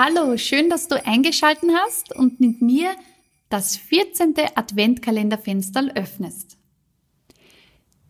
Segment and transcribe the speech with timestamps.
[0.00, 2.94] Hallo, schön, dass du eingeschalten hast und mit mir
[3.48, 4.32] das 14.
[4.54, 6.56] Adventkalenderfenster öffnest.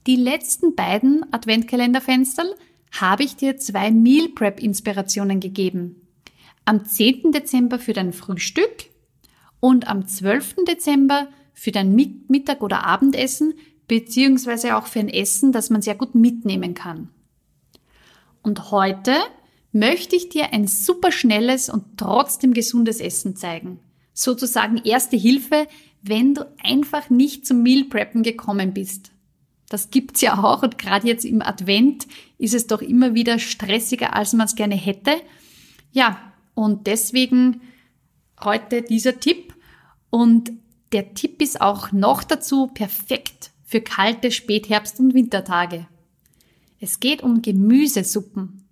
[0.06, 2.44] Die letzten beiden Adventkalenderfenster
[2.92, 6.06] habe ich dir zwei Meal Prep Inspirationen gegeben.
[6.66, 7.32] Am 10.
[7.32, 8.90] Dezember für dein Frühstück
[9.58, 10.66] und am 12.
[10.68, 13.54] Dezember für dein Mittag- oder Abendessen
[13.86, 17.08] beziehungsweise auch für ein Essen, das man sehr gut mitnehmen kann.
[18.42, 19.14] Und heute
[19.72, 23.80] möchte ich dir ein super schnelles und trotzdem gesundes Essen zeigen.
[24.12, 25.66] Sozusagen erste Hilfe,
[26.02, 29.12] wenn du einfach nicht zum Meal Preppen gekommen bist.
[29.68, 32.06] Das gibt's ja auch und gerade jetzt im Advent
[32.38, 35.12] ist es doch immer wieder stressiger, als man es gerne hätte.
[35.92, 37.60] Ja, und deswegen
[38.42, 39.54] heute dieser Tipp.
[40.10, 40.52] Und
[40.92, 45.86] der Tipp ist auch noch dazu perfekt für kalte Spätherbst- und Wintertage.
[46.80, 48.67] Es geht um Gemüsesuppen.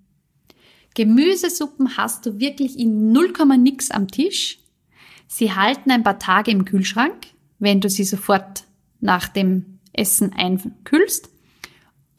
[0.97, 4.61] Gemüsesuppen hast du wirklich in 0, nix am Tisch.
[5.29, 7.27] Sie halten ein paar Tage im Kühlschrank,
[7.59, 8.65] wenn du sie sofort
[9.01, 11.29] nach dem Essen einkühlst.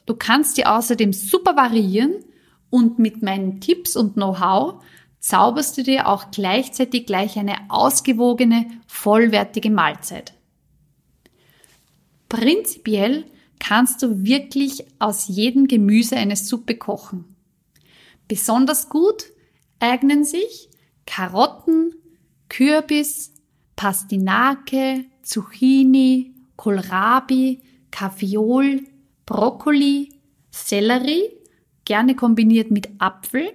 [0.06, 2.24] Du kannst sie außerdem super variieren
[2.70, 4.84] und mit meinen Tipps und Know-how
[5.20, 10.36] zauberst du dir auch gleichzeitig gleich eine ausgewogene, vollwertige Mahlzeit.
[12.30, 13.26] Prinzipiell
[13.58, 17.37] kannst du wirklich aus jedem Gemüse eine Suppe kochen.
[18.28, 19.26] Besonders gut
[19.80, 20.70] eignen sich
[21.06, 21.94] Karotten,
[22.50, 23.34] Kürbis,
[23.76, 27.62] Pastinake, Zucchini, Kohlrabi,
[27.92, 28.82] Kaffeeol,
[29.26, 30.10] Brokkoli,
[30.52, 31.30] Sellerie,
[31.86, 33.54] gerne kombiniert mit Apfel,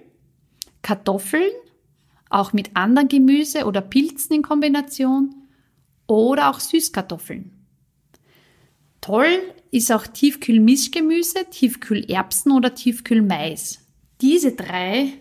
[0.82, 1.50] Kartoffeln,
[2.30, 5.34] auch mit anderen Gemüse oder Pilzen in Kombination
[6.06, 7.50] oder auch Süßkartoffeln.
[9.00, 9.40] Toll
[9.70, 13.81] ist auch Tiefkühlmischgemüse, Tiefkühlerbsen oder Tiefkühlmais.
[14.22, 15.14] Diese drei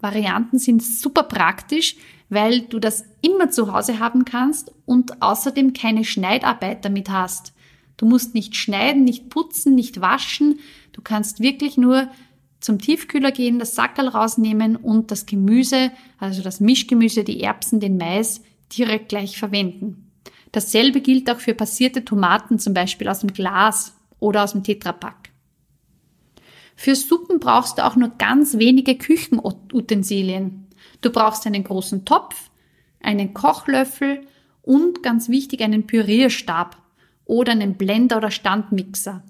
[0.00, 1.96] Varianten sind super praktisch,
[2.30, 7.52] weil du das immer zu Hause haben kannst und außerdem keine Schneidarbeit damit hast.
[7.98, 10.60] Du musst nicht schneiden, nicht putzen, nicht waschen.
[10.92, 12.08] Du kannst wirklich nur
[12.60, 17.98] zum Tiefkühler gehen, das Sackerl rausnehmen und das Gemüse, also das Mischgemüse, die Erbsen, den
[17.98, 18.40] Mais
[18.76, 20.10] direkt gleich verwenden.
[20.52, 25.27] Dasselbe gilt auch für passierte Tomaten, zum Beispiel aus dem Glas oder aus dem Tetrapack.
[26.80, 30.68] Für Suppen brauchst du auch nur ganz wenige Küchenutensilien.
[31.00, 32.50] Du brauchst einen großen Topf,
[33.00, 34.20] einen Kochlöffel
[34.62, 36.76] und ganz wichtig einen Pürierstab
[37.24, 39.24] oder einen Blender oder Standmixer.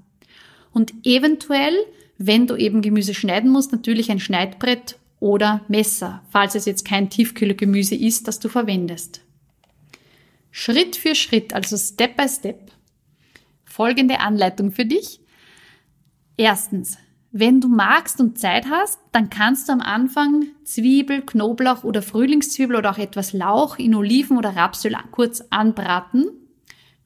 [0.73, 1.75] Und eventuell
[2.19, 7.09] wenn du eben Gemüse schneiden musst, natürlich ein Schneidbrett oder Messer, falls es jetzt kein
[7.11, 9.23] Tiefkühlgemüse ist, das du verwendest.
[10.51, 12.73] Schritt für Schritt, also Step by Step.
[13.65, 15.21] Folgende Anleitung für dich.
[16.37, 16.99] Erstens,
[17.31, 22.77] wenn du magst und Zeit hast, dann kannst du am Anfang Zwiebel, Knoblauch oder Frühlingszwiebel
[22.77, 26.27] oder auch etwas Lauch in Oliven oder Rapsöl kurz anbraten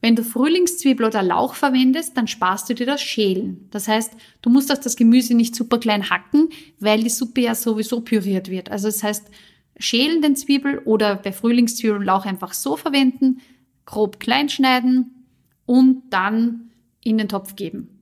[0.03, 3.69] wenn du Frühlingszwiebel oder Lauch verwendest, dann sparst du dir das Schälen.
[3.71, 4.11] Das heißt,
[4.41, 8.49] du musst auch das Gemüse nicht super klein hacken, weil die Suppe ja sowieso püriert
[8.49, 8.69] wird.
[8.69, 9.29] Also das heißt,
[9.77, 13.39] schälen den Zwiebel oder bei Frühlingszwiebel und Lauch einfach so verwenden,
[13.85, 15.25] grob klein schneiden
[15.65, 17.92] und dann in den Topf geben.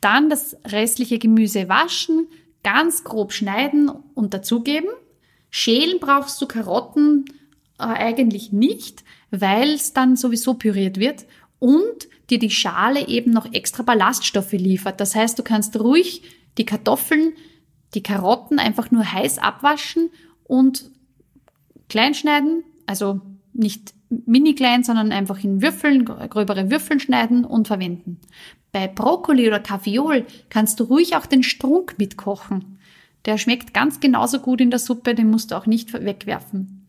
[0.00, 2.28] Dann das restliche Gemüse waschen,
[2.62, 4.90] ganz grob schneiden und dazugeben.
[5.50, 7.24] Schälen brauchst du Karotten
[7.78, 11.26] äh, eigentlich nicht, weil es dann sowieso püriert wird
[11.58, 15.00] und dir die Schale eben noch extra Ballaststoffe liefert.
[15.00, 16.22] Das heißt, du kannst ruhig
[16.58, 17.32] die Kartoffeln,
[17.94, 20.10] die Karotten einfach nur heiß abwaschen
[20.44, 20.90] und
[21.88, 23.20] klein schneiden, also
[23.52, 28.20] nicht mini klein, sondern einfach in Würfeln, gröbere Würfeln schneiden und verwenden.
[28.72, 32.78] Bei Brokkoli oder Kaviol kannst du ruhig auch den Strunk mitkochen.
[33.24, 36.86] Der schmeckt ganz genauso gut in der Suppe, den musst du auch nicht wegwerfen.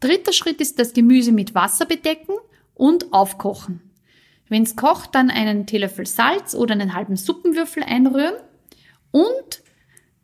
[0.00, 2.34] Dritter Schritt ist das Gemüse mit Wasser bedecken
[2.74, 3.80] und aufkochen.
[4.48, 8.34] Wenn es kocht, dann einen Teelöffel Salz oder einen halben Suppenwürfel einrühren.
[9.10, 9.62] Und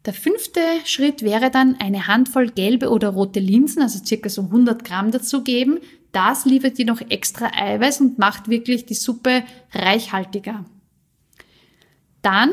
[0.06, 4.84] der fünfte Schritt wäre dann eine Handvoll gelbe oder rote Linsen, also circa so 100
[4.84, 5.80] Gramm dazugeben.
[6.14, 10.64] Das liefert dir noch extra Eiweiß und macht wirklich die Suppe reichhaltiger.
[12.22, 12.52] Dann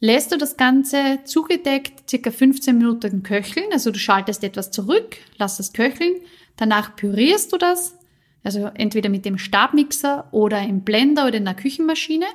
[0.00, 3.64] lässt du das Ganze zugedeckt circa 15 Minuten köcheln.
[3.72, 6.16] Also du schaltest etwas zurück, lass es köcheln.
[6.56, 7.96] Danach pürierst du das,
[8.42, 12.26] also entweder mit dem Stabmixer oder im Blender oder in der Küchenmaschine.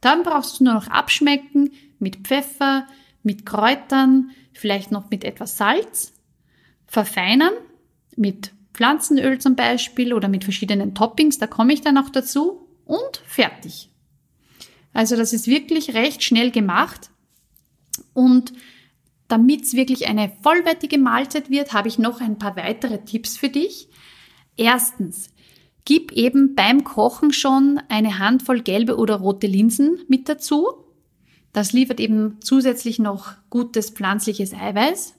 [0.00, 1.70] Dann brauchst du nur noch abschmecken
[2.00, 2.88] mit Pfeffer,
[3.22, 6.14] mit Kräutern, vielleicht noch mit etwas Salz.
[6.88, 7.52] Verfeinern
[8.16, 12.68] mit Pflanzenöl zum Beispiel oder mit verschiedenen Toppings, da komme ich dann auch dazu.
[12.84, 13.90] Und fertig.
[14.92, 17.10] Also das ist wirklich recht schnell gemacht.
[18.14, 18.52] Und
[19.26, 23.48] damit es wirklich eine vollwertige Mahlzeit wird, habe ich noch ein paar weitere Tipps für
[23.48, 23.88] dich.
[24.56, 25.30] Erstens,
[25.84, 30.68] gib eben beim Kochen schon eine Handvoll gelbe oder rote Linsen mit dazu.
[31.52, 35.17] Das liefert eben zusätzlich noch gutes pflanzliches Eiweiß.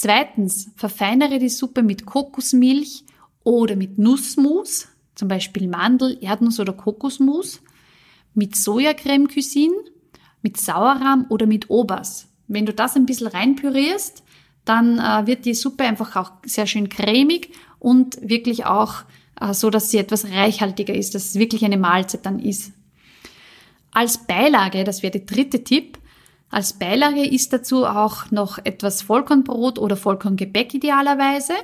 [0.00, 3.02] Zweitens, verfeinere die Suppe mit Kokosmilch
[3.42, 4.86] oder mit Nussmus,
[5.16, 7.60] zum Beispiel Mandel, Erdnuss oder Kokosmus
[8.32, 9.74] mit Sojacreme Cuisine,
[10.40, 12.28] mit Sauerrahm oder mit Obers.
[12.46, 14.22] Wenn du das ein bisschen reinpürierst,
[14.64, 19.02] dann äh, wird die Suppe einfach auch sehr schön cremig und wirklich auch
[19.40, 22.70] äh, so, dass sie etwas reichhaltiger ist, dass es wirklich eine Mahlzeit dann ist.
[23.90, 25.97] Als Beilage, das wäre der dritte Tipp,
[26.50, 31.54] als Beilage ist dazu auch noch etwas Vollkornbrot oder Vollkorngebäck idealerweise.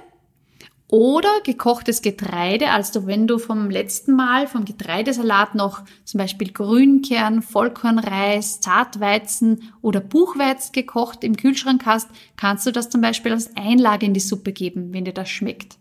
[0.88, 7.40] Oder gekochtes Getreide, also wenn du vom letzten Mal vom Getreidesalat noch zum Beispiel Grünkern,
[7.40, 14.04] Vollkornreis, Zartweizen oder Buchweiz gekocht im Kühlschrank hast, kannst du das zum Beispiel als Einlage
[14.04, 15.78] in die Suppe geben, wenn dir das schmeckt.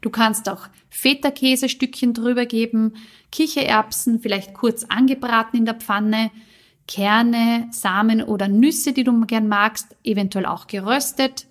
[0.00, 2.94] Du kannst auch Feta-Käsestückchen drüber geben,
[3.30, 6.30] Kichererbsen vielleicht kurz angebraten in der Pfanne,
[6.92, 11.46] Kerne, Samen oder Nüsse, die du gern magst, eventuell auch geröstet,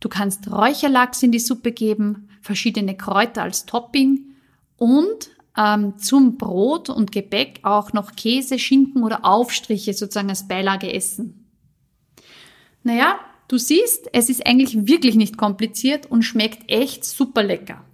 [0.00, 4.34] Du kannst Räucherlachs in die Suppe geben, verschiedene Kräuter als Topping
[4.78, 10.92] und ähm, zum Brot und Gebäck auch noch Käse, Schinken oder Aufstriche sozusagen als Beilage
[10.92, 11.44] essen.
[12.82, 17.84] Naja, du siehst, es ist eigentlich wirklich nicht kompliziert und schmeckt echt super lecker.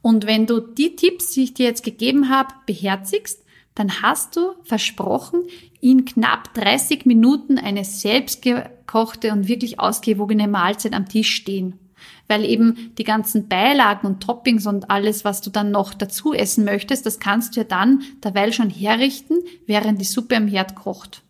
[0.00, 3.42] Und wenn du die Tipps, die ich dir jetzt gegeben habe, beherzigst,
[3.76, 5.44] dann hast du versprochen,
[5.80, 11.78] in knapp 30 Minuten eine selbstgekochte und wirklich ausgewogene Mahlzeit am Tisch stehen.
[12.26, 16.64] Weil eben die ganzen Beilagen und Toppings und alles, was du dann noch dazu essen
[16.64, 19.36] möchtest, das kannst du ja dann derweil schon herrichten,
[19.66, 21.22] während die Suppe am Herd kocht.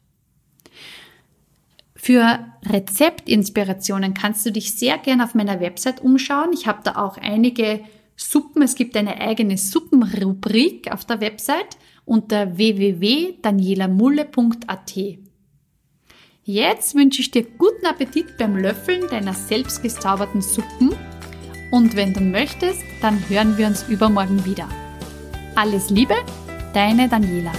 [1.97, 6.53] Für Rezeptinspirationen kannst du dich sehr gerne auf meiner Website umschauen.
[6.53, 7.81] Ich habe da auch einige
[8.15, 8.63] Suppen.
[8.63, 11.77] Es gibt eine eigene Suppenrubrik auf der Website
[12.07, 14.95] unter www.danielamulle.at.
[16.45, 20.95] Jetzt wünsche ich dir guten Appetit beim Löffeln deiner selbst gezauberten Suppen
[21.71, 24.69] und wenn du möchtest, dann hören wir uns übermorgen wieder.
[25.57, 26.15] Alles Liebe,
[26.73, 27.53] deine Daniela.